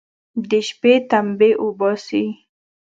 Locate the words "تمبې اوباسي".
1.09-2.25